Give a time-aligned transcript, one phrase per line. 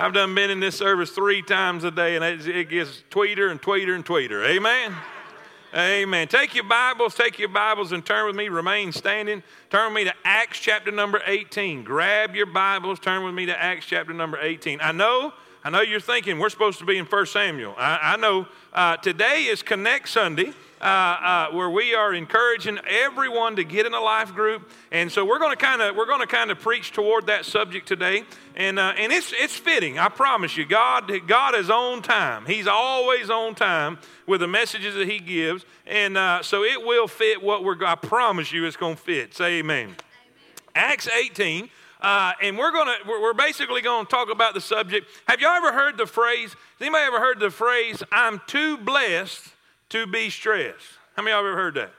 [0.00, 3.60] I've done been in this service three times a day, and it, gets tweeter and
[3.60, 4.46] tweeter and tweeter.
[4.46, 4.94] Amen.
[5.74, 6.28] Amen.
[6.28, 9.42] Take your Bibles, take your Bibles and turn with me, remain standing.
[9.70, 11.82] Turn with me to Acts chapter number 18.
[11.82, 14.78] Grab your Bibles, turn with me to Acts chapter number 18.
[14.80, 15.32] I know,
[15.64, 17.74] I know you're thinking we're supposed to be in 1 Samuel.
[17.76, 23.56] I, I know uh, today is Connect Sunday uh, uh, where we are encouraging everyone
[23.56, 26.20] to get in a life group, and so we're going to kind of we're going
[26.20, 28.24] to kind of preach toward that subject today,
[28.54, 29.98] and uh, and it's it's fitting.
[29.98, 32.46] I promise you, God God is on time.
[32.46, 37.08] He's always on time with the messages that He gives, and uh, so it will
[37.08, 37.84] fit what we're.
[37.84, 39.34] I promise you, it's going to fit.
[39.34, 39.84] Say Amen.
[39.84, 39.96] amen.
[40.74, 41.70] Acts 18.
[42.00, 45.10] Uh, and we're gonna we're basically gonna talk about the subject.
[45.26, 46.50] Have y'all ever heard the phrase?
[46.50, 48.04] Has anybody ever heard the phrase?
[48.12, 49.48] I'm too blessed
[49.90, 50.84] to be stressed.
[51.14, 51.90] How many of y'all ever heard that?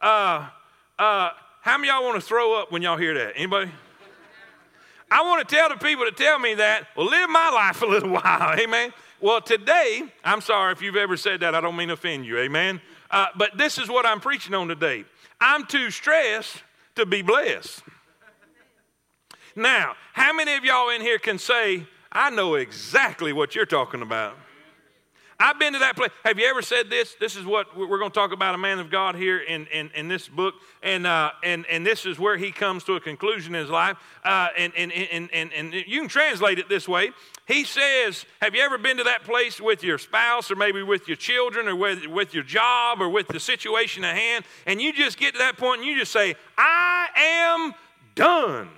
[0.00, 0.48] Uh,
[0.98, 1.30] uh,
[1.62, 3.32] how many of y'all want to throw up when y'all hear that?
[3.36, 3.70] Anybody?
[5.10, 7.86] I want to tell the people to tell me that, well, live my life a
[7.86, 8.92] little while, amen.
[9.20, 12.38] Well, today, I'm sorry if you've ever said that, I don't mean to offend you,
[12.38, 12.80] amen.
[13.10, 15.04] Uh, but this is what I'm preaching on today.
[15.40, 16.62] I'm too stressed
[16.96, 17.82] to be blessed.
[19.54, 24.02] Now, how many of y'all in here can say, I know exactly what you're talking
[24.02, 24.36] about?
[25.38, 26.10] I've been to that place.
[26.24, 27.14] Have you ever said this?
[27.20, 29.90] This is what we're going to talk about a man of God here in, in,
[29.94, 30.54] in this book.
[30.82, 33.98] And, uh, and, and this is where he comes to a conclusion in his life.
[34.24, 37.10] Uh, and, and, and, and, and you can translate it this way.
[37.46, 41.06] He says, Have you ever been to that place with your spouse or maybe with
[41.06, 44.46] your children or with, with your job or with the situation at hand?
[44.64, 47.74] And you just get to that point and you just say, I am
[48.14, 48.70] done.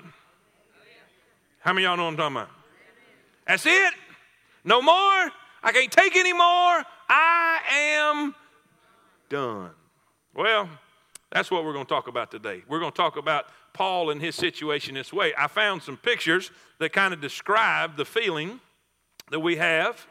[1.60, 2.50] How many y'all know what I'm talking about?
[3.46, 3.92] That's it.
[4.64, 5.30] No more.
[5.68, 6.82] I can't take anymore.
[7.10, 8.34] I am
[9.28, 9.68] done.
[10.34, 10.66] Well,
[11.30, 12.62] that's what we're going to talk about today.
[12.66, 15.34] We're going to talk about Paul and his situation this way.
[15.36, 18.60] I found some pictures that kind of describe the feeling
[19.30, 20.06] that we have.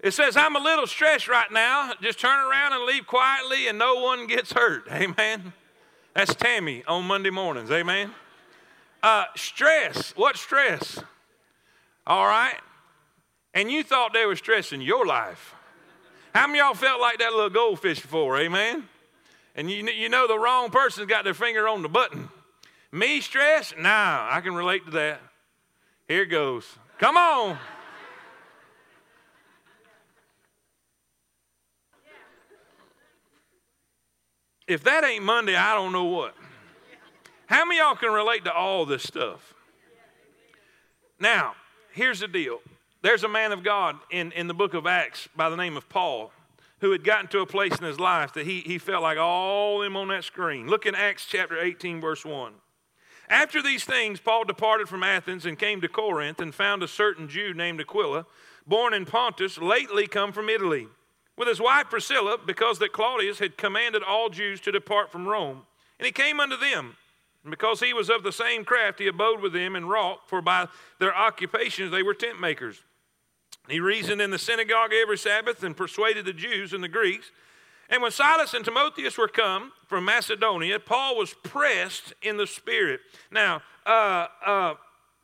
[0.00, 1.92] It says, I'm a little stressed right now.
[2.00, 4.88] Just turn around and leave quietly and no one gets hurt.
[4.90, 5.52] Amen.
[6.14, 7.70] That's Tammy on Monday mornings.
[7.70, 8.12] Amen.
[9.02, 10.14] Uh, stress.
[10.16, 11.02] What stress?
[12.06, 12.56] All right
[13.56, 15.54] and you thought they were stressing your life.
[16.34, 18.38] How many y'all felt like that little goldfish before?
[18.38, 18.86] Amen.
[19.56, 22.28] And you, you know the wrong person's got their finger on the button.
[22.92, 23.72] Me stress?
[23.78, 25.22] Nah, I can relate to that.
[26.06, 26.66] Here goes.
[26.98, 27.56] Come on.
[34.68, 36.34] If that ain't Monday, I don't know what.
[37.46, 39.54] How many y'all can relate to all this stuff?
[41.18, 41.54] Now,
[41.94, 42.60] here's the deal
[43.06, 45.88] there's a man of God in, in the book of Acts by the name of
[45.88, 46.32] Paul
[46.80, 49.78] who had gotten to a place in his life that he, he felt like all
[49.78, 50.66] them on that screen.
[50.66, 52.52] Look in Acts chapter 18, verse 1.
[53.28, 57.28] After these things, Paul departed from Athens and came to Corinth and found a certain
[57.28, 58.26] Jew named Aquila,
[58.66, 60.88] born in Pontus, lately come from Italy,
[61.38, 65.62] with his wife Priscilla, because that Claudius had commanded all Jews to depart from Rome.
[66.00, 66.96] And he came unto them.
[67.44, 70.42] And because he was of the same craft, he abode with them and wrought, for
[70.42, 70.66] by
[70.98, 72.82] their occupations they were tent makers.
[73.68, 77.30] He reasoned in the synagogue every Sabbath and persuaded the Jews and the Greeks.
[77.88, 83.00] And when Silas and Timotheus were come from Macedonia, Paul was pressed in the spirit.
[83.30, 84.74] Now, uh, uh,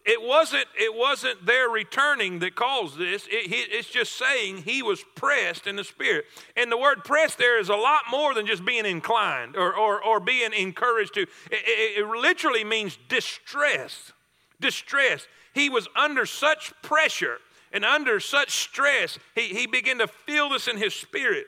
[0.05, 3.27] it wasn't it wasn't their returning that caused this.
[3.31, 6.25] It, he, it's just saying he was pressed in the spirit.
[6.57, 10.03] And the word pressed there is a lot more than just being inclined or or,
[10.03, 11.23] or being encouraged to.
[11.23, 14.13] It, it, it literally means distress.
[14.61, 15.27] Distress.
[15.55, 17.39] He was under such pressure
[17.73, 21.47] and under such stress, he, he began to feel this in his spirit.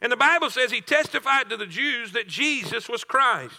[0.00, 3.56] And the Bible says he testified to the Jews that Jesus was Christ.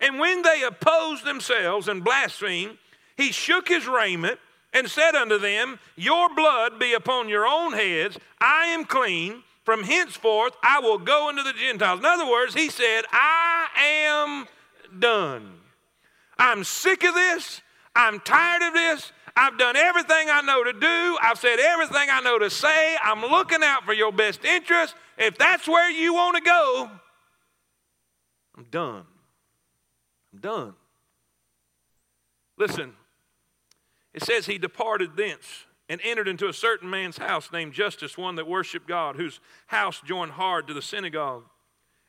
[0.00, 2.76] And when they opposed themselves and blasphemed,
[3.16, 4.38] he shook his raiment
[4.74, 8.18] and said unto them, Your blood be upon your own heads.
[8.40, 9.42] I am clean.
[9.64, 11.98] From henceforth I will go into the Gentiles.
[11.98, 13.66] In other words, he said, I
[14.06, 14.46] am
[15.00, 15.54] done.
[16.38, 17.62] I'm sick of this.
[17.96, 19.10] I'm tired of this.
[19.36, 21.18] I've done everything I know to do.
[21.20, 22.96] I've said everything I know to say.
[23.02, 24.94] I'm looking out for your best interest.
[25.18, 26.90] If that's where you want to go,
[28.56, 29.04] I'm done.
[30.32, 30.74] I'm done.
[32.56, 32.94] Listen,
[34.14, 38.36] it says he departed thence and entered into a certain man's house named Justus, one
[38.36, 41.44] that worshiped God, whose house joined hard to the synagogue.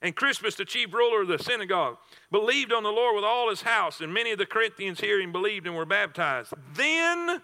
[0.01, 1.97] And Crispus, the chief ruler of the synagogue,
[2.31, 5.65] believed on the Lord with all his house, and many of the Corinthians hearing believed
[5.65, 6.53] and were baptized.
[6.75, 7.41] Then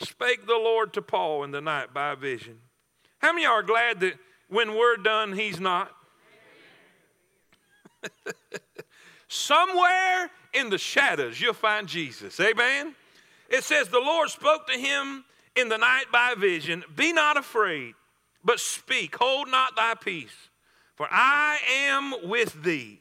[0.00, 2.58] spake the Lord to Paul in the night by a vision.
[3.18, 4.14] How many are glad that
[4.48, 5.90] when we're done, he's not?
[9.28, 12.38] Somewhere in the shadows, you'll find Jesus.
[12.38, 12.94] Amen?
[13.48, 15.24] it says, The Lord spoke to him
[15.56, 17.94] in the night by vision Be not afraid,
[18.44, 20.48] but speak, hold not thy peace,
[20.98, 23.00] for I am with thee,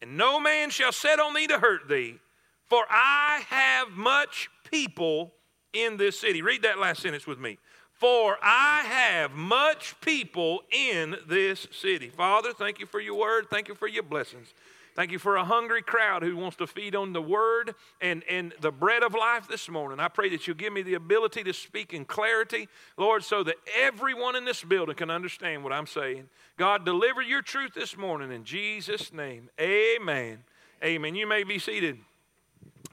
[0.00, 2.18] and no man shall set on thee to hurt thee,
[2.64, 5.34] for I have much people
[5.74, 6.40] in this city.
[6.40, 7.58] Read that last sentence with me.
[7.92, 12.08] For I have much people in this city.
[12.08, 13.48] Father, thank you for your word.
[13.50, 14.52] Thank you for your blessings.
[14.94, 18.54] Thank you for a hungry crowd who wants to feed on the word and, and
[18.60, 19.98] the bread of life this morning.
[19.98, 23.56] I pray that you'll give me the ability to speak in clarity, Lord, so that
[23.76, 26.28] everyone in this building can understand what I'm saying.
[26.56, 29.50] God, deliver your truth this morning in Jesus' name.
[29.60, 30.44] Amen.
[30.82, 31.16] Amen.
[31.16, 31.98] You may be seated.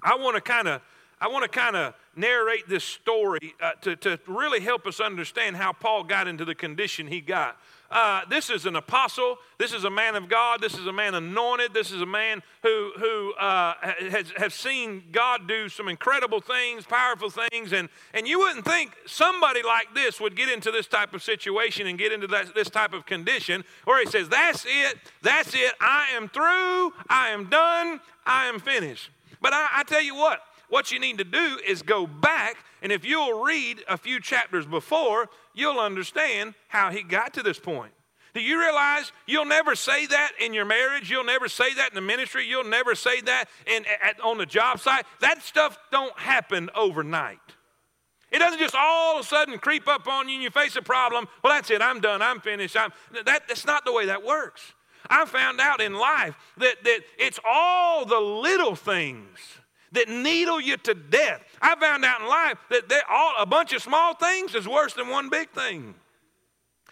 [0.01, 0.81] I want to kind of
[1.23, 5.55] I want to kind of narrate this story uh, to, to really help us understand
[5.55, 7.59] how Paul got into the condition he got.
[7.91, 9.37] Uh, this is an apostle.
[9.57, 10.61] This is a man of God.
[10.61, 11.73] This is a man anointed.
[11.73, 13.73] This is a man who, who uh,
[14.09, 17.73] has, has seen God do some incredible things, powerful things.
[17.73, 21.85] And, and you wouldn't think somebody like this would get into this type of situation
[21.85, 24.97] and get into that, this type of condition where he says, That's it.
[25.21, 25.73] That's it.
[25.81, 26.93] I am through.
[27.09, 27.99] I am done.
[28.25, 29.09] I am finished.
[29.41, 32.91] But I, I tell you what, what you need to do is go back, and
[32.91, 37.93] if you'll read a few chapters before, you'll understand how he got to this point.
[38.33, 41.11] Do you realize you'll never say that in your marriage?
[41.11, 42.47] You'll never say that in the ministry.
[42.47, 45.05] You'll never say that in, at, on the job site.
[45.19, 47.39] That stuff don't happen overnight.
[48.31, 50.81] It doesn't just all of a sudden creep up on you and you face a
[50.81, 51.27] problem.
[51.43, 51.81] Well, that's it.
[51.81, 52.21] I'm done.
[52.21, 52.77] I'm finished.
[52.77, 52.91] I'm,
[53.25, 54.73] that, that's not the way that works.
[55.09, 59.39] I found out in life that, that it's all the little things
[59.91, 61.43] that needle you to death.
[61.61, 65.09] I found out in life that all, a bunch of small things is worse than
[65.09, 65.95] one big thing.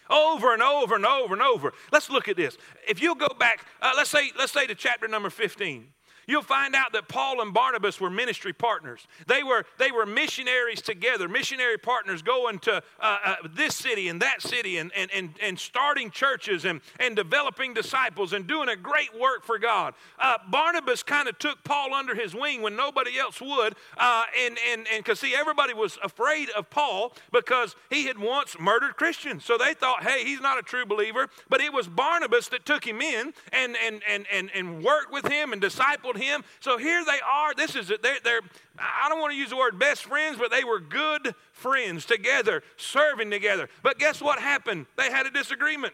[0.09, 1.73] Over and over and over and over.
[1.91, 2.57] Let's look at this.
[2.87, 5.87] If you'll go back, uh, let's say, let's say to chapter number 15
[6.29, 9.07] you'll find out that Paul and Barnabas were ministry partners.
[9.27, 14.21] They were, they were missionaries together, missionary partners going to uh, uh, this city and
[14.21, 18.75] that city and, and, and, and starting churches and, and developing disciples and doing a
[18.75, 19.95] great work for God.
[20.19, 23.75] Uh, Barnabas kind of took Paul under his wing when nobody else would.
[23.97, 28.95] Uh, and and because, see, everybody was afraid of Paul because he had once murdered
[28.97, 29.45] Christians.
[29.45, 31.27] So they thought, hey, he's not a true believer.
[31.49, 35.27] But it was Barnabas that took him in and, and, and, and, and worked with
[35.27, 36.43] him and discipled him.
[36.59, 37.53] So here they are.
[37.55, 38.03] This is it.
[38.03, 38.41] They're, they're,
[38.77, 42.63] I don't want to use the word best friends, but they were good friends together,
[42.77, 43.69] serving together.
[43.81, 44.85] But guess what happened?
[44.97, 45.93] They had a disagreement.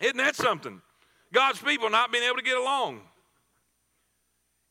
[0.00, 0.82] Isn't that something?
[1.32, 3.00] God's people not being able to get along.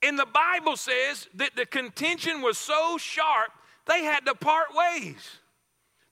[0.04, 3.52] And the Bible says that the contention was so sharp,
[3.88, 5.40] they had to part ways.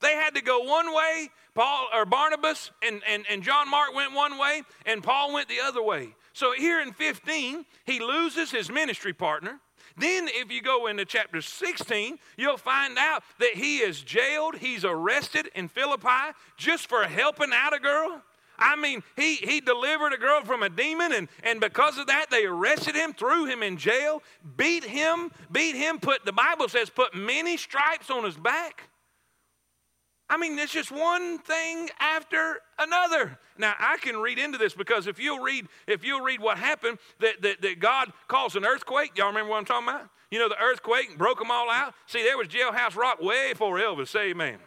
[0.02, 1.30] They had to go one way.
[1.56, 5.60] Paul or Barnabas and, and, and John Mark went one way, and Paul went the
[5.64, 6.16] other way.
[6.34, 9.60] So here in 15, he loses his ministry partner.
[9.96, 14.84] Then, if you go into chapter 16, you'll find out that he is jailed, he's
[14.84, 18.22] arrested in Philippi just for helping out a girl.
[18.58, 22.28] I mean, he, he delivered a girl from a demon, and, and because of that,
[22.32, 24.24] they arrested him, threw him in jail,
[24.58, 28.90] beat him, beat him, put, the Bible says, put many stripes on his back.
[30.30, 33.38] I mean, it's just one thing after another.
[33.58, 36.98] Now, I can read into this because if you'll read, if you'll read what happened,
[37.20, 39.18] that, that, that God caused an earthquake.
[39.18, 40.10] Y'all remember what I'm talking about?
[40.32, 41.94] You know, the earthquake broke them all out.
[42.08, 44.08] See, there was Jailhouse Rock way before Elvis.
[44.08, 44.60] Say amen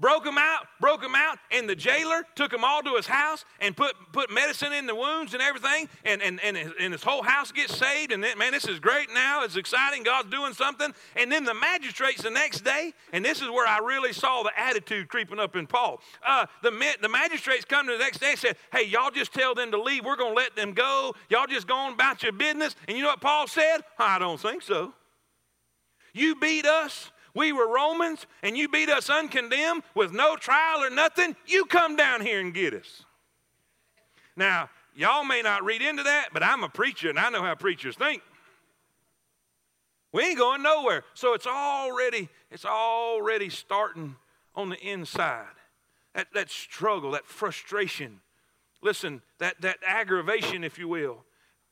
[0.00, 3.44] broke him out, broke him out, and the jailer took him all to his house
[3.60, 7.02] and put, put medicine in the wounds and everything, and, and, and, his, and his
[7.02, 8.12] whole house gets saved.
[8.12, 9.44] And then, man, this is great now.
[9.44, 10.02] It's exciting.
[10.02, 10.92] God's doing something.
[11.16, 14.52] And then the magistrates the next day, and this is where I really saw the
[14.58, 16.00] attitude creeping up in Paul.
[16.26, 16.70] Uh, the,
[17.00, 19.80] the magistrates come to the next day and said, Hey, y'all just tell them to
[19.80, 20.04] leave.
[20.04, 21.14] We're going to let them go.
[21.28, 22.74] Y'all just go on about your business.
[22.88, 23.82] And you know what Paul said?
[23.98, 24.94] I don't think so.
[26.12, 30.90] You beat us we were Romans and you beat us uncondemned with no trial or
[30.90, 33.04] nothing, you come down here and get us.
[34.36, 37.54] Now, y'all may not read into that, but I'm a preacher and I know how
[37.54, 38.22] preachers think.
[40.12, 41.04] We ain't going nowhere.
[41.14, 44.16] So it's already, it's already starting
[44.54, 45.46] on the inside.
[46.14, 48.20] That, that struggle, that frustration.
[48.82, 51.24] Listen, that, that aggravation, if you will.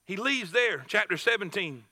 [0.06, 1.84] He leaves there, chapter 17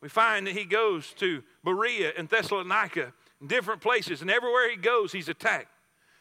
[0.00, 3.12] we find that he goes to Berea and Thessalonica,
[3.46, 5.68] different places, and everywhere he goes, he's attacked.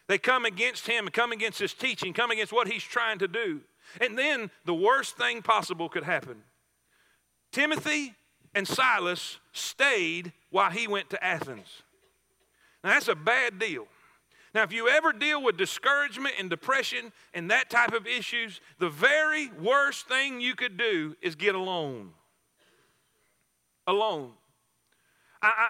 [0.07, 3.61] They come against him come against his teaching, come against what he's trying to do.
[4.01, 6.43] And then the worst thing possible could happen.
[7.51, 8.15] Timothy
[8.53, 11.83] and Silas stayed while he went to Athens.
[12.83, 13.87] Now, that's a bad deal.
[14.53, 18.89] Now, if you ever deal with discouragement and depression and that type of issues, the
[18.89, 22.13] very worst thing you could do is get alone
[23.89, 24.31] alone.
[25.41, 25.67] I, I,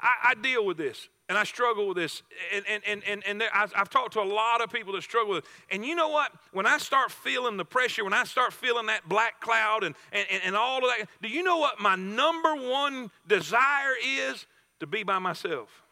[0.00, 2.22] I, I deal with this and I struggle with this.
[2.54, 5.34] And, and, and, and, there, I've, I've, talked to a lot of people that struggle
[5.34, 5.50] with it.
[5.74, 6.32] And you know what?
[6.52, 10.26] When I start feeling the pressure, when I start feeling that black cloud and, and,
[10.44, 14.46] and all of that, do you know what my number one desire is?
[14.80, 15.82] To be by myself.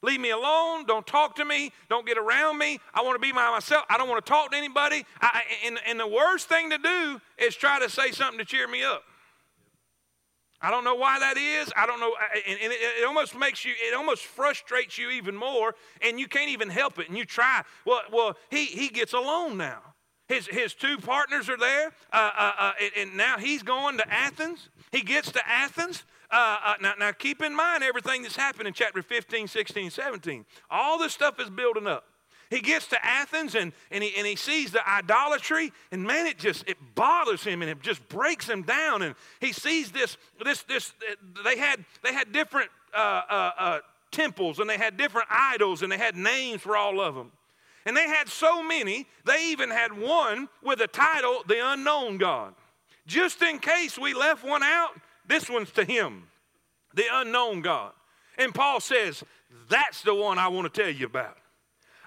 [0.00, 0.84] Leave me alone.
[0.86, 1.72] Don't talk to me.
[1.88, 2.78] Don't get around me.
[2.94, 3.84] I want to be by myself.
[3.90, 5.04] I don't want to talk to anybody.
[5.20, 8.68] I, and, and the worst thing to do is try to say something to cheer
[8.68, 9.02] me up.
[10.64, 11.70] I don't know why that is.
[11.76, 12.14] I don't know.
[12.48, 16.48] And, it, it, almost makes you, it almost frustrates you even more, and you can't
[16.48, 17.08] even help it.
[17.08, 17.60] And you try.
[17.84, 19.80] Well, well he, he gets alone now.
[20.26, 24.70] His, his two partners are there, uh, uh, uh, and now he's going to Athens.
[24.90, 26.04] He gets to Athens.
[26.30, 30.46] Uh, uh, now, now, keep in mind everything that's happened in chapter 15, 16, 17.
[30.70, 32.06] All this stuff is building up.
[32.54, 36.38] He gets to Athens and, and, he, and he sees the idolatry, and man, it
[36.38, 39.02] just it bothers him and it just breaks him down.
[39.02, 40.92] And he sees this, this, this,
[41.44, 43.78] they had they had different uh, uh, uh,
[44.12, 47.32] temples and they had different idols and they had names for all of them.
[47.86, 52.54] And they had so many, they even had one with a title, the unknown God.
[53.04, 54.92] Just in case we left one out,
[55.26, 56.28] this one's to him,
[56.94, 57.94] the unknown God.
[58.38, 59.24] And Paul says,
[59.68, 61.36] that's the one I want to tell you about.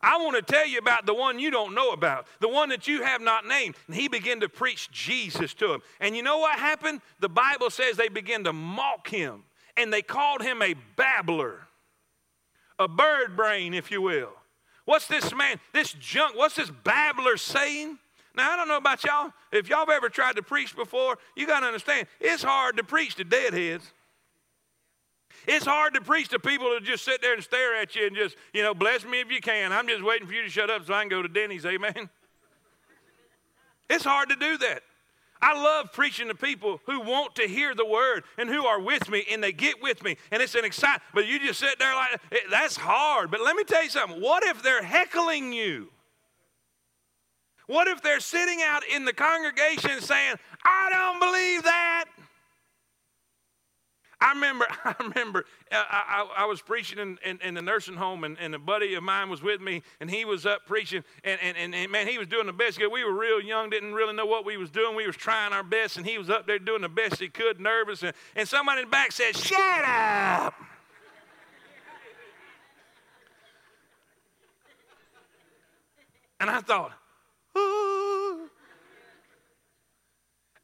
[0.01, 2.87] I want to tell you about the one you don't know about, the one that
[2.87, 3.75] you have not named.
[3.87, 5.81] And he began to preach Jesus to him.
[5.99, 7.01] And you know what happened?
[7.19, 9.43] The Bible says they began to mock him,
[9.75, 11.67] and they called him a babbler,
[12.79, 14.31] a bird brain, if you will.
[14.85, 17.97] What's this man, this junk, what's this babbler saying?
[18.35, 19.33] Now, I don't know about y'all.
[19.51, 22.83] If y'all have ever tried to preach before, you got to understand it's hard to
[22.83, 23.91] preach to deadheads.
[25.47, 28.15] It's hard to preach to people who just sit there and stare at you and
[28.15, 29.71] just, you know, bless me if you can.
[29.71, 31.65] I'm just waiting for you to shut up so I can go to Denny's.
[31.65, 32.09] Amen.
[33.89, 34.81] It's hard to do that.
[35.41, 39.09] I love preaching to people who want to hear the word and who are with
[39.09, 41.03] me and they get with me and it's an excitement.
[41.13, 43.31] But you just sit there like that's hard.
[43.31, 44.19] But let me tell you something.
[44.21, 45.89] What if they're heckling you?
[47.67, 52.05] What if they're sitting out in the congregation saying, I don't believe that?
[54.19, 57.95] I remember, I remember, uh, I, I, I was preaching in, in, in, the nursing
[57.95, 61.03] home, and, and a buddy of mine was with me, and he was up preaching,
[61.23, 62.79] and, and, and, and man, he was doing the best.
[62.79, 64.95] We were real young, didn't really know what we was doing.
[64.95, 67.59] We was trying our best, and he was up there doing the best he could,
[67.59, 70.53] nervous, and, and somebody in the back said, "Shut up."
[76.39, 76.91] and I thought,
[77.57, 78.49] Ooh.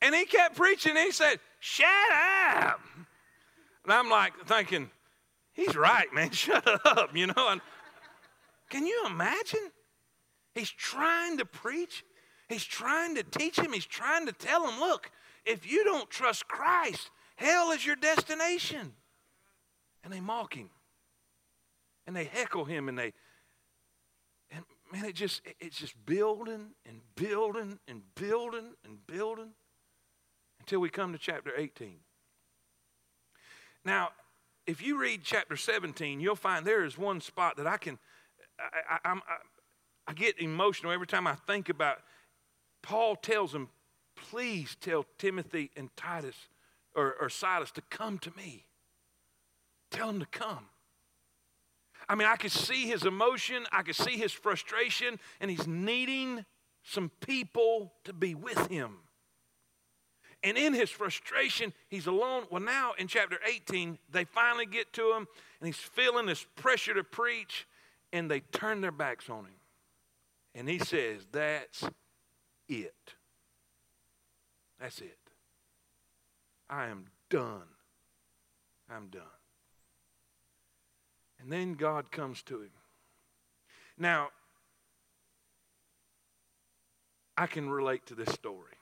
[0.02, 0.92] and he kept preaching.
[0.92, 2.80] And he said, "Shut up."
[3.84, 4.90] And I'm like thinking,
[5.52, 6.32] he's right, man.
[6.32, 7.50] Shut up, you know.
[7.50, 7.62] And
[8.70, 9.72] can you imagine?
[10.56, 12.04] He's trying to preach.
[12.48, 13.74] He's trying to teach him.
[13.74, 15.10] He's trying to tell him, look,
[15.46, 18.94] if you don't trust Christ, hell is your destination.
[20.04, 20.70] And they mock him.
[22.06, 23.14] And they heckle him and they
[24.52, 29.52] and man, it just it's just building and building and building and building
[30.60, 31.96] until we come to chapter 18.
[33.86, 34.10] Now,
[34.66, 38.00] if you read chapter 17, you'll find there is one spot that I can,
[38.60, 39.20] I, I, I,
[40.08, 41.98] I get emotional every time I think about.
[42.82, 43.70] Paul tells them,
[44.16, 46.36] please tell Timothy and Titus
[46.96, 48.66] or, or Silas to come to me.
[49.92, 50.66] Tell them to come.
[52.08, 56.46] I mean, I could see his emotion, I could see his frustration, and he's needing
[56.84, 58.98] some people to be with him.
[60.44, 62.44] And in his frustration, he's alone.
[62.52, 65.28] Well, now in chapter 18, they finally get to him,
[65.60, 67.66] and he's feeling this pressure to preach,
[68.12, 69.56] and they turn their backs on him.
[70.54, 71.86] And he says, That's
[72.68, 73.16] it.
[74.80, 75.18] That's it.
[76.70, 77.64] I am done.
[78.90, 79.22] I'm done.
[81.40, 82.72] And then God comes to him.
[83.98, 84.30] Now,
[87.38, 88.74] I can relate to this story.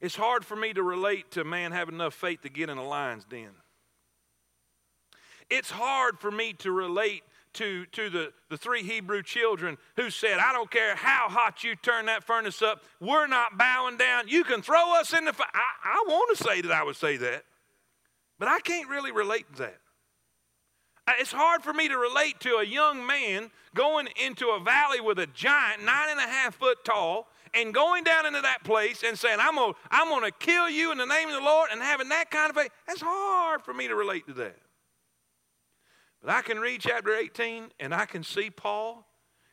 [0.00, 2.78] It's hard for me to relate to a man having enough faith to get in
[2.78, 3.50] a lion's den.
[5.50, 7.22] It's hard for me to relate
[7.54, 11.76] to, to the, the three Hebrew children who said, I don't care how hot you
[11.76, 14.28] turn that furnace up, we're not bowing down.
[14.28, 15.46] You can throw us in the fire.
[15.54, 17.44] I, I want to say that I would say that,
[18.38, 19.78] but I can't really relate to that.
[21.06, 25.00] Uh, it's hard for me to relate to a young man going into a valley
[25.00, 29.02] with a giant, nine and a half foot tall, and going down into that place
[29.06, 31.70] and saying, I'm going to I'm gonna kill you in the name of the Lord
[31.72, 34.56] and having that kind of faith, that's hard for me to relate to that.
[36.20, 39.06] But I can read chapter 18 and I can see Paul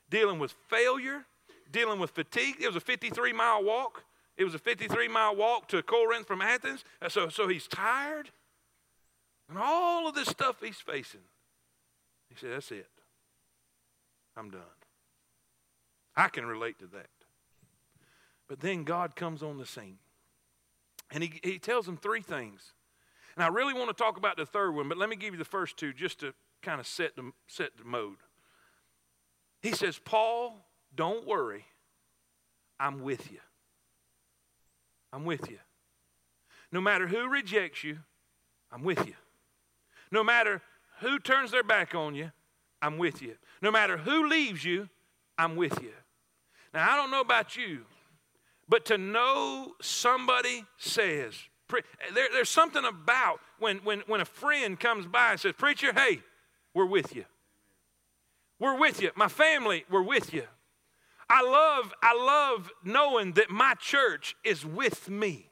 [0.10, 1.26] dealing with failure,
[1.72, 2.56] dealing with fatigue.
[2.62, 4.04] It was a 53 mile walk.
[4.38, 6.84] It was a 53 mile walk to Corinth from Athens.
[7.02, 8.32] Uh, so, so he's tired.
[9.50, 11.22] and all of this stuff he's facing.
[12.30, 12.88] He said, That's it.
[14.38, 14.62] I'm done.
[16.16, 17.10] I can relate to that.
[18.52, 19.98] But then God comes on the scene.
[21.10, 22.74] And he, he tells them three things.
[23.38, 25.38] And I really want to talk about the third one, but let me give you
[25.38, 28.18] the first two just to kind of set the, set the mode.
[29.62, 31.64] He says, Paul, don't worry.
[32.78, 33.40] I'm with you.
[35.14, 35.60] I'm with you.
[36.74, 38.00] No matter who rejects you,
[38.70, 39.14] I'm with you.
[40.12, 40.62] No matter
[41.00, 42.34] who turns their back on you,
[42.82, 43.36] I'm with you.
[43.62, 44.90] No matter who leaves you,
[45.38, 45.94] I'm with you.
[46.74, 47.86] Now, I don't know about you,
[48.72, 51.34] but to know somebody says,
[52.16, 56.22] there, there's something about when, when, when a friend comes by and says, Preacher, hey,
[56.74, 57.26] we're with you.
[58.60, 59.12] We're with you.
[59.14, 60.46] My family, we're with you.
[61.30, 65.51] I love, I love knowing that my church is with me.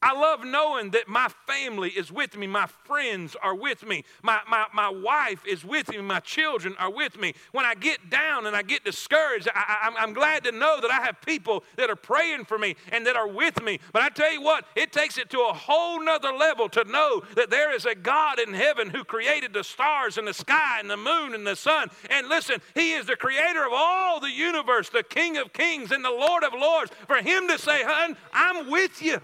[0.00, 2.46] I love knowing that my family is with me.
[2.46, 4.04] My friends are with me.
[4.22, 5.98] My, my, my wife is with me.
[5.98, 7.34] My children are with me.
[7.50, 11.04] When I get down and I get discouraged, I, am glad to know that I
[11.04, 13.80] have people that are praying for me and that are with me.
[13.92, 17.24] But I tell you what, it takes it to a whole nother level to know
[17.34, 20.88] that there is a God in heaven who created the stars and the sky and
[20.88, 21.90] the moon and the sun.
[22.08, 26.04] And listen, He is the creator of all the universe, the King of kings and
[26.04, 26.92] the Lord of lords.
[27.08, 29.20] For Him to say, Hun, I'm with you.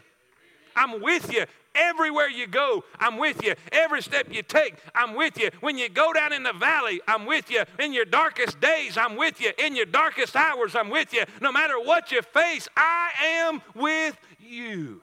[0.77, 1.45] I'm with you.
[1.75, 3.55] Everywhere you go, I'm with you.
[3.73, 5.51] Every step you take, I'm with you.
[5.61, 7.65] When you go down in the valley, I'm with you.
[7.81, 9.51] In your darkest days, I'm with you.
[9.59, 11.25] In your darkest hours, I'm with you.
[11.41, 15.01] No matter what you face, I am with you.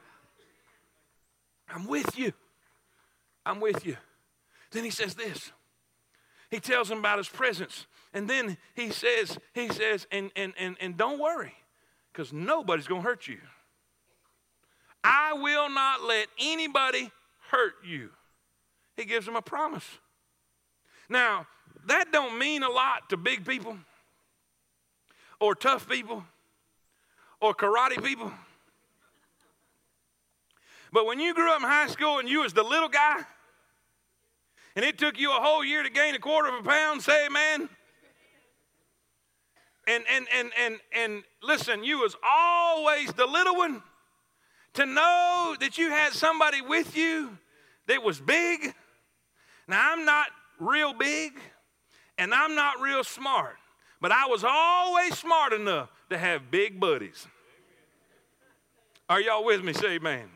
[1.70, 2.32] I'm with you.
[3.46, 3.98] I'm with you.
[4.72, 5.52] Then he says this.
[6.50, 7.86] He tells him about his presence.
[8.14, 11.54] And then he says, he says, and and and, and don't worry,
[12.12, 13.40] because nobody's gonna hurt you.
[15.04, 17.12] I will not let anybody
[17.50, 18.10] hurt you.
[18.96, 19.86] He gives them a promise.
[21.10, 21.48] Now,
[21.88, 23.78] that don't mean a lot to big people
[25.40, 26.24] or tough people
[27.40, 28.32] or karate people.
[30.94, 33.22] But when you grew up in high school and you was the little guy,
[34.76, 37.26] and it took you a whole year to gain a quarter of a pound, say
[37.26, 37.70] amen.
[39.88, 43.82] And and and and and listen, you was always the little one
[44.74, 47.38] to know that you had somebody with you
[47.88, 48.74] that was big.
[49.68, 50.28] Now, I'm not
[50.60, 51.34] real big
[52.18, 53.56] and I'm not real smart,
[54.00, 57.28] but I was always smart enough to have big buddies.
[59.10, 59.74] Are y'all with me?
[59.74, 60.30] Say amen.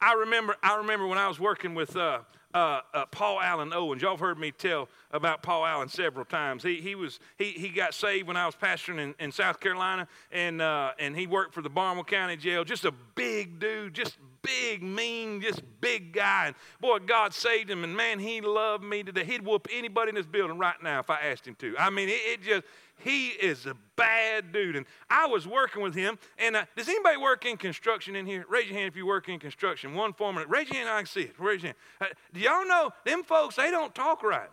[0.00, 2.20] I remember, I remember when I was working with uh,
[2.54, 4.02] uh, uh, Paul Allen Owens.
[4.02, 6.62] Y'all have heard me tell about Paul Allen several times.
[6.62, 10.08] He, he, was, he, he got saved when I was pastoring in, in South Carolina,
[10.30, 12.64] and, uh, and he worked for the Barnwell County Jail.
[12.64, 14.16] Just a big dude, just
[14.52, 16.48] big, mean, just big guy.
[16.48, 19.24] And boy, God saved him, and man, he loved me today.
[19.24, 21.74] He'd whoop anybody in this building right now if I asked him to.
[21.78, 22.64] I mean, it, it just,
[22.98, 24.76] he is a bad dude.
[24.76, 26.18] And I was working with him.
[26.38, 28.44] And uh, does anybody work in construction in here?
[28.48, 29.94] Raise your hand if you work in construction.
[29.94, 30.48] One foreman.
[30.48, 30.88] Raise your hand.
[30.88, 31.34] I can see it.
[31.38, 31.76] Raise your hand.
[32.00, 33.56] Uh, do y'all know them folks?
[33.56, 34.50] They don't talk right.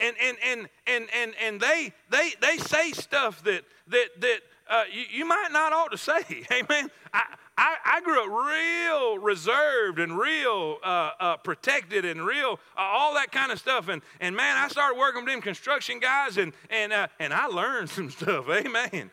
[0.00, 4.84] And and and and and and they they they say stuff that that that uh,
[4.92, 6.20] you, you might not ought to say.
[6.52, 6.90] Amen.
[7.12, 7.24] I,
[7.58, 13.14] I, I, grew up real reserved and real uh, uh, protected and real uh, all
[13.14, 13.88] that kind of stuff.
[13.88, 17.46] And, and man, I started working with them construction guys and, and, uh, and I
[17.46, 18.48] learned some stuff.
[18.48, 19.10] Amen.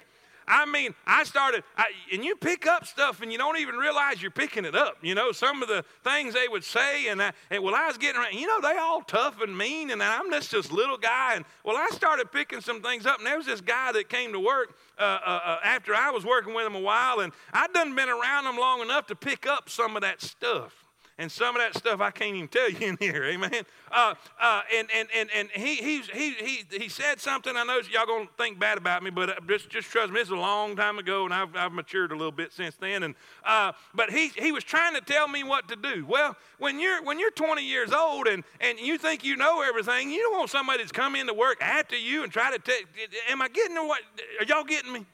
[0.47, 4.21] I mean, I started, I, and you pick up stuff and you don't even realize
[4.21, 4.97] you're picking it up.
[5.01, 7.97] You know, some of the things they would say, and, I, and well, I was
[7.97, 11.35] getting around, you know, they all tough and mean, and I'm just this little guy.
[11.35, 14.33] And well, I started picking some things up, and there was this guy that came
[14.33, 17.73] to work uh, uh, uh, after I was working with him a while, and I'd
[17.73, 20.84] done been around him long enough to pick up some of that stuff
[21.17, 23.63] and some of that stuff I can't even tell you in here, amen.
[23.91, 27.55] Uh, uh, and and and and he he he he said something.
[27.55, 30.19] I know y'all gonna think bad about me, but uh, just just trust me.
[30.19, 33.03] It's a long time ago, and I've I've matured a little bit since then.
[33.03, 36.05] And uh, but he he was trying to tell me what to do.
[36.05, 40.11] Well, when you're when you're 20 years old and and you think you know everything,
[40.11, 42.87] you don't want somebody that's come into work after you and try to take.
[43.29, 44.01] Am I getting what?
[44.39, 45.05] Are y'all getting me?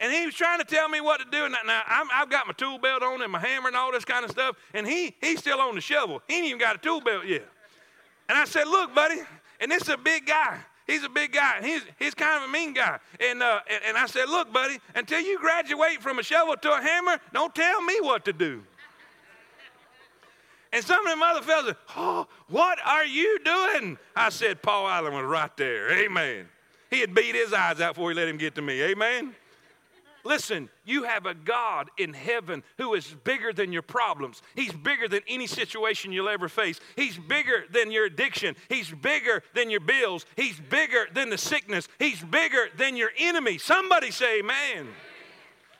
[0.00, 1.44] And he was trying to tell me what to do.
[1.44, 4.04] And now i have got my tool belt on and my hammer and all this
[4.04, 6.22] kind of stuff, and he he's still on the shovel.
[6.26, 7.46] He ain't even got a tool belt yet.
[8.28, 9.20] And I said, "Look, buddy,"
[9.60, 10.58] and this is a big guy.
[10.86, 11.60] He's a big guy.
[11.62, 12.98] He's, he's kind of a mean guy.
[13.20, 16.72] And, uh, and, and I said, Look, buddy, until you graduate from a shovel to
[16.72, 18.64] a hammer, don't tell me what to do.
[20.72, 23.98] And some of them other fellas, oh, what are you doing?
[24.14, 25.90] I said, Paul Allen was right there.
[25.92, 26.48] Amen.
[26.90, 28.82] He had beat his eyes out before he let him get to me.
[28.82, 29.34] Amen.
[30.24, 34.42] Listen, you have a God in heaven who is bigger than your problems.
[34.54, 36.80] He's bigger than any situation you'll ever face.
[36.96, 38.56] He's bigger than your addiction.
[38.68, 40.26] He's bigger than your bills.
[40.36, 41.88] He's bigger than the sickness.
[41.98, 43.58] He's bigger than your enemy.
[43.58, 44.88] Somebody say, Amen.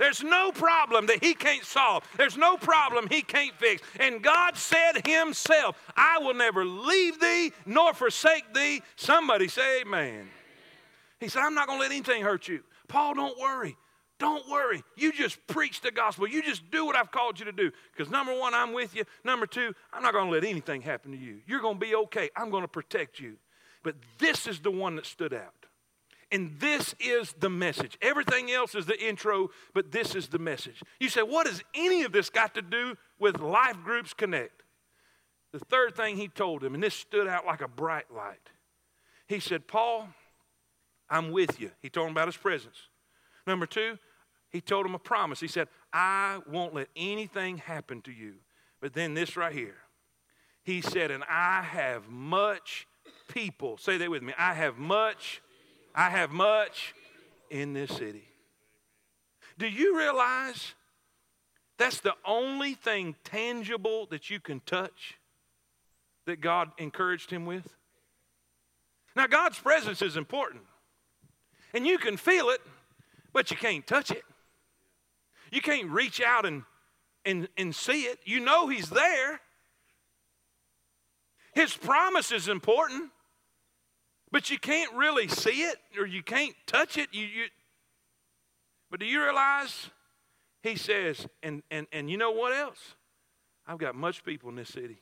[0.01, 2.09] There's no problem that he can't solve.
[2.17, 3.83] There's no problem he can't fix.
[4.01, 8.81] And God said himself, I will never leave thee nor forsake thee.
[8.97, 10.31] Somebody say amen.
[11.21, 12.63] He said, I'm not going to let anything hurt you.
[12.89, 13.77] Paul, don't worry.
[14.21, 14.85] Don't worry.
[14.97, 16.29] You just preach the gospel.
[16.29, 17.73] You just do what I've called you to do.
[17.91, 19.05] Because number one, I'm with you.
[19.25, 21.41] Number two, I'm not going to let anything happen to you.
[21.47, 22.29] You're going to be okay.
[22.37, 23.37] I'm going to protect you.
[23.83, 25.55] But this is the one that stood out.
[26.31, 27.97] And this is the message.
[28.03, 30.83] Everything else is the intro, but this is the message.
[31.01, 34.63] You say, what has any of this got to do with Life Groups Connect?
[35.53, 38.51] The third thing he told him, and this stood out like a bright light.
[39.27, 40.09] He said, Paul,
[41.09, 41.71] I'm with you.
[41.81, 42.77] He told him about his presence.
[43.47, 43.99] Number two,
[44.51, 45.41] he told him a promise.
[45.41, 48.35] He said, I won't let anything happen to you.
[48.81, 49.77] But then this right here.
[50.63, 52.87] He said, and I have much
[53.33, 53.79] people.
[53.79, 54.33] Say that with me.
[54.37, 55.41] I have much
[55.95, 56.95] I have much
[57.51, 58.29] in this city.
[59.59, 60.75] Do you realize
[61.79, 65.19] that's the only thing tangible that you can touch
[66.27, 67.75] that God encouraged him with?
[69.17, 70.63] Now, God's presence is important,
[71.75, 72.61] and you can feel it,
[73.33, 74.23] but you can't touch it.
[75.51, 76.63] You can't reach out and,
[77.25, 78.19] and, and see it.
[78.25, 79.41] You know He's there.
[81.55, 83.11] His promise is important.
[84.33, 87.09] But you can't really see it or you can't touch it.
[87.13, 87.45] You, you,
[88.91, 89.91] but do you realize?
[90.63, 92.95] He says, and, and, and you know what else?
[93.67, 95.01] I've got much people in this city.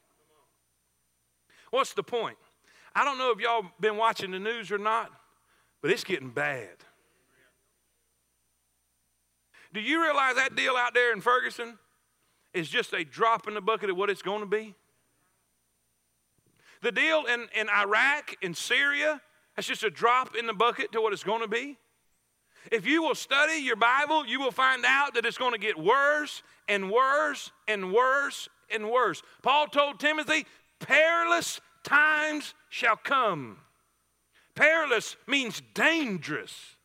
[1.71, 2.39] What's the point?
[2.95, 5.11] I don't know if y'all been watching the news or not,
[5.83, 6.77] but it's getting bad.
[9.73, 11.79] Do you realize that deal out there in Ferguson
[12.55, 14.75] is just a drop in the bucket of what it's going to be?
[16.81, 19.21] The deal in, in Iraq and Syria,
[19.57, 21.77] that's just a drop in the bucket to what it's going to be.
[22.71, 25.79] If you will study your Bible, you will find out that it's going to get
[25.79, 29.23] worse and worse and worse and worse.
[29.43, 30.47] Paul told Timothy,
[30.79, 33.59] perilous times shall come.
[34.55, 36.77] Perilous means dangerous.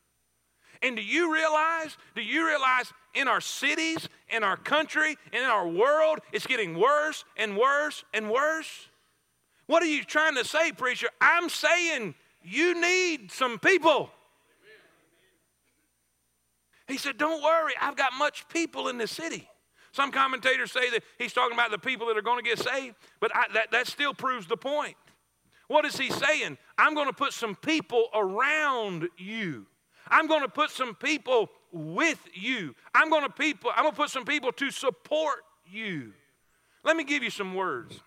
[0.83, 5.67] And do you realize, do you realize in our cities, in our country, in our
[5.67, 8.89] world, it's getting worse and worse and worse?
[9.65, 11.07] What are you trying to say, preacher?
[11.21, 14.09] I'm saying you need some people.
[16.85, 19.47] He said, Don't worry, I've got much people in the city.
[19.93, 22.95] Some commentators say that he's talking about the people that are going to get saved,
[23.21, 24.97] but I, that, that still proves the point.
[25.67, 26.57] What is he saying?
[26.77, 29.67] I'm going to put some people around you.
[30.07, 32.75] I'm going to put some people with you.
[32.93, 33.71] I'm going to people.
[33.75, 36.13] I'm going to put some people to support you.
[36.83, 37.99] Let me give you some words.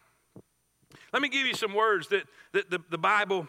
[1.13, 3.49] Let me give you some words that, that the, the Bible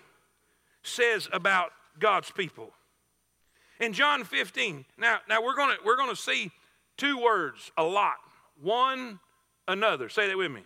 [0.84, 2.72] says about God's people.
[3.80, 6.52] In John 15, now, now we're going to we're gonna see
[6.98, 8.16] two words a lot.
[8.62, 9.20] One
[9.68, 10.10] another.
[10.10, 10.64] Say that with me.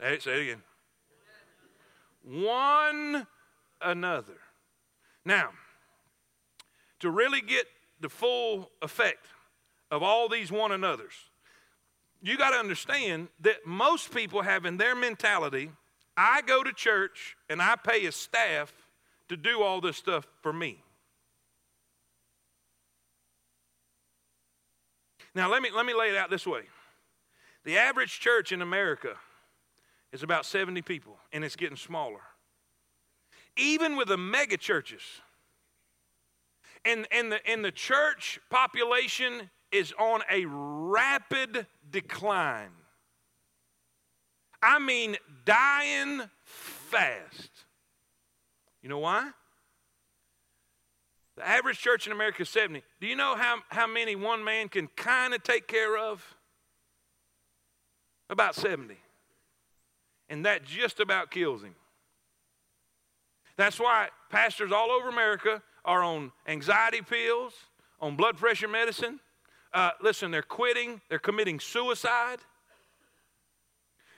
[0.00, 0.62] Hey, say it again.
[2.22, 3.26] One
[3.80, 4.38] another.
[5.24, 5.50] Now,
[7.00, 7.66] to really get
[8.00, 9.26] the full effect
[9.90, 11.14] of all these one anoters,
[12.22, 15.70] you got to understand that most people have in their mentality
[16.16, 18.72] I go to church and I pay a staff
[19.28, 20.82] to do all this stuff for me.
[25.34, 26.62] Now, let me, let me lay it out this way.
[27.64, 29.14] The average church in America
[30.12, 32.20] is about 70 people, and it's getting smaller.
[33.56, 35.02] Even with the mega churches,
[36.86, 42.70] and, and, the, and the church population is on a rapid decline.
[44.62, 47.50] I mean, dying fast.
[48.82, 49.30] You know why?
[51.36, 52.82] The average church in America is 70.
[53.00, 56.36] Do you know how, how many one man can kind of take care of?
[58.30, 58.96] About 70.
[60.28, 61.74] And that just about kills him.
[63.56, 67.54] That's why pastors all over America are on anxiety pills,
[68.00, 69.20] on blood pressure medicine,
[69.72, 72.38] uh, listen, they're quitting, they're committing suicide.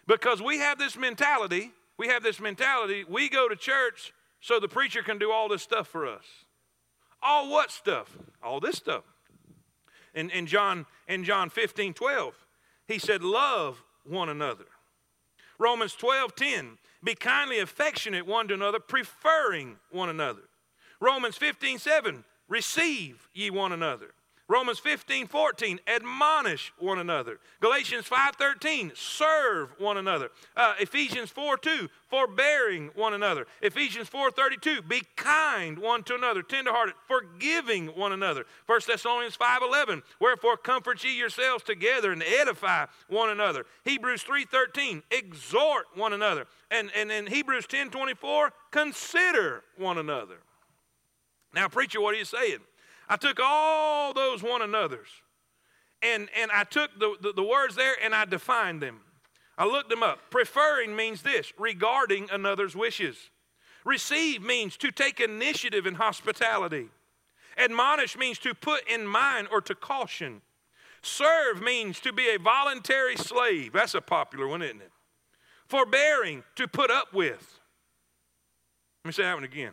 [0.07, 4.68] Because we have this mentality, we have this mentality, we go to church so the
[4.68, 6.24] preacher can do all this stuff for us.
[7.22, 8.16] All what stuff?
[8.42, 9.04] All this stuff.
[10.14, 12.35] In, in, John, in John 15, 12,
[12.87, 14.64] he said, Love one another.
[15.59, 20.42] Romans 12, 10, be kindly affectionate one to another, preferring one another.
[21.00, 24.12] Romans 15, 7, receive ye one another.
[24.50, 27.38] Romans 15, 14, admonish one another.
[27.61, 30.30] Galatians 5, 13, serve one another.
[30.56, 33.46] Uh, Ephesians 4, 2, forbearing one another.
[33.61, 38.46] Ephesians 4, 32, be kind one to another, tenderhearted, forgiving one another.
[38.64, 43.66] 1 Thessalonians 5, 11, wherefore comfort ye yourselves together and edify one another.
[43.84, 46.46] Hebrews 3, 13, exhort one another.
[46.70, 50.38] And, and in Hebrews 10, 24, consider one another.
[51.54, 52.58] Now, preacher, what are you saying?
[53.08, 55.08] I took all those one another's
[56.02, 59.00] and, and I took the, the, the words there and I defined them.
[59.56, 60.30] I looked them up.
[60.30, 63.16] Preferring means this regarding another's wishes.
[63.84, 66.88] Receive means to take initiative in hospitality.
[67.56, 70.42] Admonish means to put in mind or to caution.
[71.02, 73.72] Serve means to be a voluntary slave.
[73.72, 74.92] That's a popular one, isn't it?
[75.66, 77.61] Forbearing, to put up with.
[79.04, 79.72] Let me say that one again.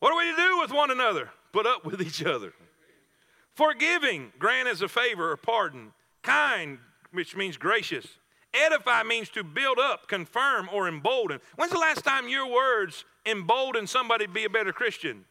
[0.00, 1.30] What are we to do with one another?
[1.52, 2.52] Put up with each other.
[3.54, 5.92] Forgiving, grant as a favor or pardon.
[6.22, 6.78] Kind,
[7.12, 8.06] which means gracious.
[8.54, 11.40] Edify means to build up, confirm, or embolden.
[11.56, 15.24] When's the last time your words emboldened somebody to be a better Christian?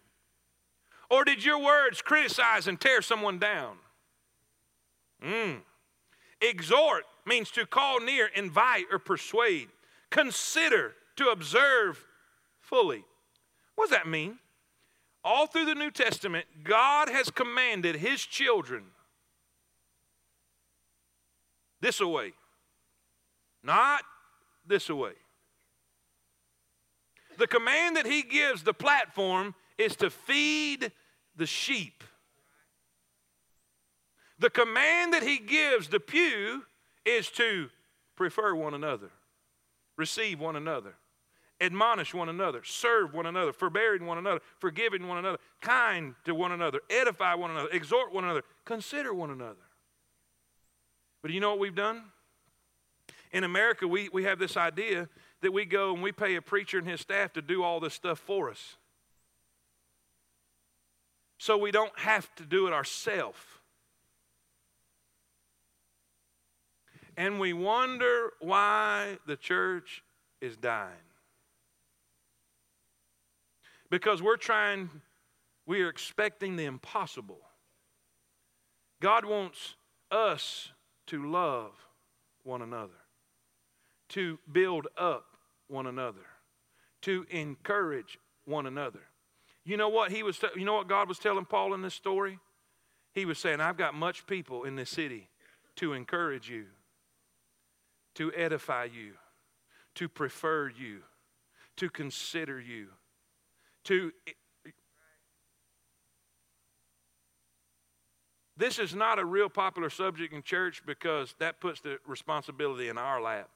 [1.10, 3.78] Or did your words criticize and tear someone down?
[5.24, 5.62] Mm.
[6.42, 9.70] Exhort means to call near, invite, or persuade.
[10.10, 12.06] Consider, to observe
[12.60, 13.04] fully.
[13.76, 14.38] What does that mean?
[15.28, 18.86] All through the New Testament, God has commanded his children
[21.82, 22.32] this away,
[23.62, 24.04] not
[24.66, 25.12] this away.
[27.38, 30.94] The command that he gives the platform is to feed
[31.36, 32.06] the sheep.
[34.40, 36.64] The command that he gives the pew
[37.06, 37.68] is to
[38.16, 39.10] prefer one another,
[39.98, 40.96] receive one another
[41.60, 46.52] admonish one another, serve one another, forbearing one another, forgiving one another, kind to one
[46.52, 49.56] another, edify one another, exhort one another, consider one another.
[51.22, 52.04] But you know what we've done?
[53.32, 55.10] In America, we, we have this idea
[55.42, 57.94] that we go and we pay a preacher and his staff to do all this
[57.94, 58.78] stuff for us.
[61.38, 63.38] So we don't have to do it ourselves.
[67.16, 70.04] And we wonder why the church
[70.40, 71.07] is dying
[73.90, 74.90] because we're trying,
[75.66, 77.40] we are expecting the impossible.
[79.02, 79.76] God wants
[80.12, 80.70] us
[81.08, 81.72] to love
[82.44, 82.94] one another,
[84.10, 86.26] to build up one another,
[87.02, 89.02] to encourage one another.
[89.64, 92.40] You know what he was you know what God was telling Paul in this story?
[93.14, 95.30] He was saying, I've got much people in this city
[95.78, 96.66] to encourage you,
[98.16, 99.14] to edify you,
[99.96, 101.02] to prefer you,
[101.78, 102.88] to consider you
[103.88, 104.12] to
[108.58, 112.98] This is not a real popular subject in church because that puts the responsibility in
[112.98, 113.50] our lap.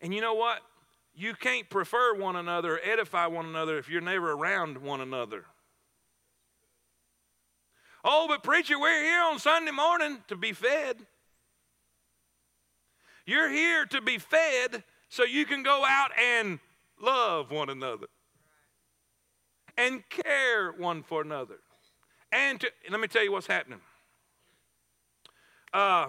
[0.00, 0.60] And you know what?
[1.12, 5.44] You can't prefer one another edify one another if you're never around one another.
[8.04, 10.98] Oh, but preacher, we're here on Sunday morning to be fed.
[13.24, 16.60] You're here to be fed so you can go out and
[17.00, 18.06] love one another
[19.76, 21.56] and care one for another.
[22.32, 23.80] And to, let me tell you what's happening.
[25.72, 26.08] Uh,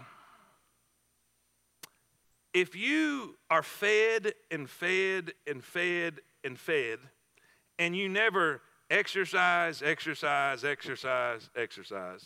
[2.53, 6.99] if you are fed and fed and fed and fed,
[7.77, 12.25] and you never exercise, exercise, exercise, exercise,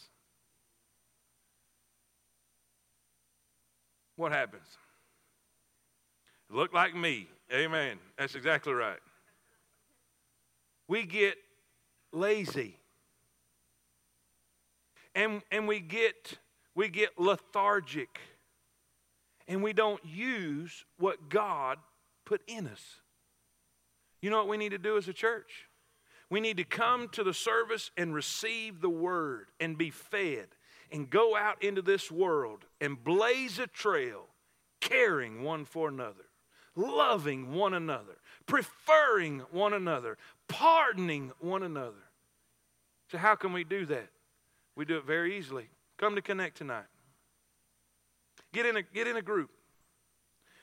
[4.15, 4.77] what happens?
[6.49, 7.27] Look like me.
[7.53, 7.97] Amen.
[8.17, 8.99] That's exactly right.
[10.87, 11.35] We get
[12.13, 12.77] lazy.
[15.13, 16.37] And, and we get
[16.73, 18.19] we get lethargic.
[19.47, 21.77] And we don't use what God
[22.23, 23.01] put in us.
[24.21, 25.67] You know what we need to do as a church?
[26.29, 30.47] We need to come to the service and receive the word and be fed
[30.91, 34.27] and go out into this world and blaze a trail,
[34.79, 36.30] caring one for another
[36.75, 42.03] loving one another, preferring one another, pardoning one another.
[43.11, 44.09] So, how can we do that?
[44.75, 45.69] We do it very easily.
[45.97, 46.85] Come to Connect tonight.
[48.53, 49.49] Get in a, get in a group.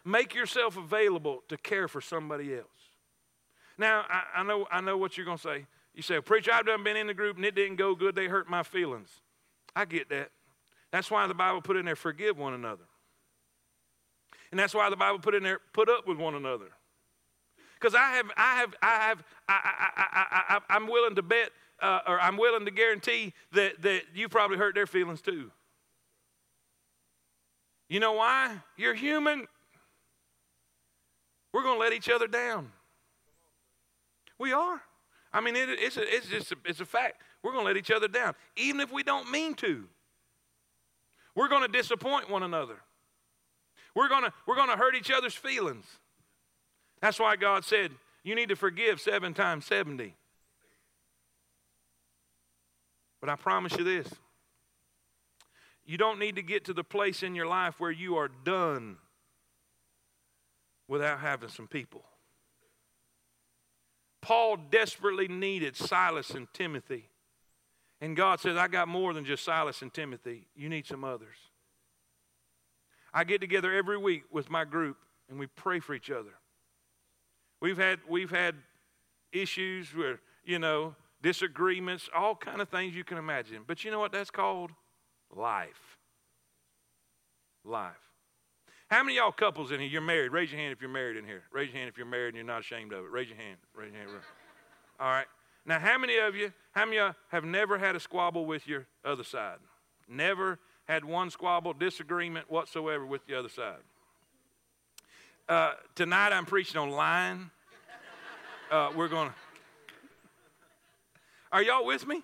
[0.05, 2.67] Make yourself available to care for somebody else.
[3.77, 5.67] Now, I, I know, I know what you're going to say.
[5.95, 8.15] You say, Preacher, I've done been in the group and it didn't go good.
[8.15, 9.11] They hurt my feelings.
[9.75, 10.31] I get that.
[10.91, 12.85] That's why the Bible put in there, forgive one another.
[14.51, 16.67] And that's why the Bible put in there, put up with one another.
[17.79, 19.61] Because I have, I have, I have, I,
[19.97, 20.25] I,
[20.57, 24.57] I, I'm willing to bet uh, or I'm willing to guarantee that, that you probably
[24.57, 25.51] hurt their feelings too.
[27.89, 28.57] You know why?
[28.77, 29.47] You're human.
[31.53, 32.71] We're going to let each other down.
[34.39, 34.81] We are.
[35.33, 37.23] I mean, it, it's, a, it's just a, it's a fact.
[37.43, 39.85] We're going to let each other down, even if we don't mean to.
[41.35, 42.77] We're going to disappoint one another.
[43.99, 45.85] We're going to, we're going to hurt each other's feelings.
[47.03, 47.91] That's why God said,
[48.23, 50.15] you need to forgive seven times 70.
[53.21, 54.09] But I promise you this
[55.85, 58.99] you don't need to get to the place in your life where you are done
[60.87, 62.05] without having some people.
[64.23, 67.09] Paul desperately needed Silas and Timothy.
[68.01, 70.47] And God says, I got more than just Silas and Timothy.
[70.55, 71.35] You need some others.
[73.19, 74.97] I get together every week with my group
[75.29, 76.31] and we pray for each other.
[77.61, 78.55] We've had, we've had
[79.33, 83.65] issues where, you know, disagreements, all kind of things you can imagine.
[83.67, 84.71] But you know what that's called?
[85.35, 85.99] Life.
[87.65, 87.97] Life.
[88.89, 90.31] How many y'all couples in here, you're married?
[90.31, 91.43] Raise your hand if you're married in here.
[91.51, 93.11] Raise your hand if you're married and you're not ashamed of it.
[93.11, 93.57] Raise your hand.
[93.75, 94.13] Raise your hand.
[95.01, 95.27] All right.
[95.67, 98.69] Now, how many of you, how many of you have never had a squabble with
[98.69, 99.59] your other side?
[100.09, 103.77] Never had one squabble, disagreement whatsoever with the other side.
[105.49, 107.51] Uh, tonight I'm preaching on lying.
[108.71, 109.35] Uh, we're going to.
[111.53, 112.23] Are y'all with me?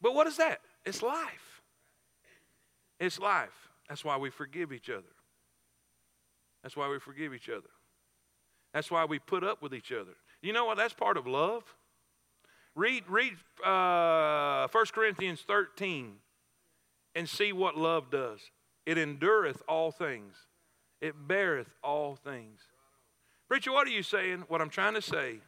[0.00, 0.60] But what is that?
[0.84, 1.62] It's life.
[3.00, 3.70] It's life.
[3.88, 5.02] That's why we forgive each other.
[6.62, 7.68] That's why we forgive each other.
[8.72, 10.14] That's why we put up with each other.
[10.42, 10.76] You know what?
[10.76, 11.62] That's part of love.
[12.74, 13.32] Read, read
[13.64, 16.16] uh, 1 Corinthians 13
[17.16, 18.40] and see what love does.
[18.84, 20.34] It endureth all things,
[21.00, 22.60] it beareth all things.
[23.48, 24.44] Preacher, what are you saying?
[24.48, 25.38] What I'm trying to say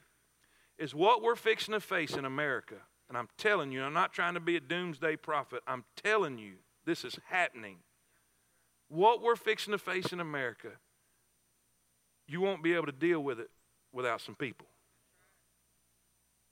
[0.79, 2.77] is what we're fixing to face in America.
[3.09, 5.63] And I'm telling you, I'm not trying to be a doomsday prophet.
[5.67, 6.55] I'm telling you,
[6.85, 7.79] this is happening.
[8.89, 10.69] What we're fixing to face in America,
[12.29, 13.51] you won't be able to deal with it
[13.93, 14.67] without some people.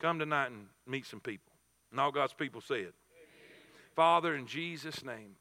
[0.01, 1.53] Come tonight and meet some people.
[1.91, 2.93] And all God's people said.
[3.97, 5.37] Father, in Jesus' name,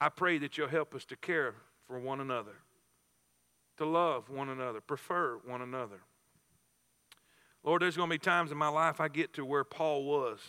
[0.00, 1.54] I pray that you'll help us to care
[1.86, 2.56] for one another,
[3.78, 6.00] to love one another, prefer one another.
[7.62, 10.40] Lord, there's going to be times in my life I get to where Paul was.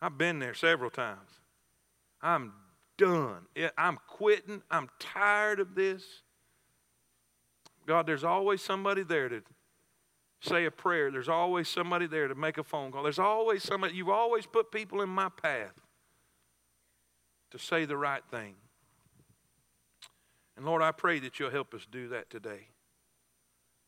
[0.00, 1.28] I've been there several times.
[2.22, 2.52] I'm
[2.96, 3.46] done.
[3.76, 4.62] I'm quitting.
[4.70, 6.04] I'm tired of this.
[7.86, 9.42] God, there's always somebody there to
[10.40, 11.10] say a prayer.
[11.10, 13.02] There's always somebody there to make a phone call.
[13.02, 15.72] There's always somebody, you've always put people in my path
[17.50, 18.54] to say the right thing.
[20.56, 22.68] And Lord, I pray that you'll help us do that today.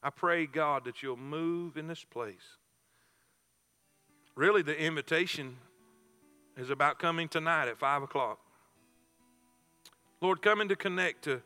[0.02, 2.56] I pray, God, that you'll move in this place.
[4.36, 5.56] Really, the invitation
[6.56, 8.38] is about coming tonight at 5 o'clock.
[10.20, 11.42] Lord, coming to connect to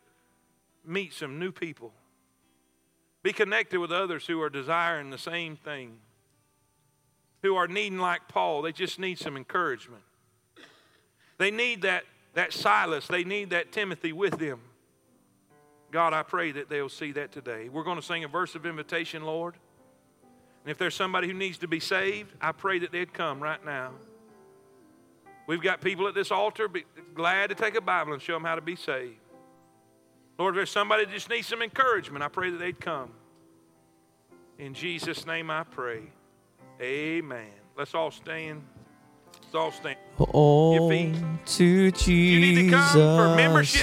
[0.85, 1.93] meet some new people.
[3.23, 5.99] Be connected with others who are desiring the same thing,
[7.43, 10.03] who are needing, like Paul, they just need some encouragement.
[11.43, 14.61] They need that, that Silas, they need that Timothy with them.
[15.91, 17.69] God, I pray that they'll see that today.
[17.69, 19.57] We're going to sing a verse of invitation, Lord.
[20.63, 23.63] And if there's somebody who needs to be saved, I pray that they'd come right
[23.65, 23.91] now.
[25.49, 26.71] We've got people at this altar
[27.13, 29.19] glad to take a Bible and show them how to be saved.
[30.39, 33.11] Lord, if there's somebody that just needs some encouragement, I pray that they'd come.
[34.61, 36.03] In Jesus' name I pray.
[36.81, 37.51] Amen.
[37.77, 38.63] Let's all stand.
[39.53, 39.97] Let's all stand.
[40.33, 40.89] Oh,
[41.45, 42.09] to Jesus.
[42.09, 43.83] You need to come for membership.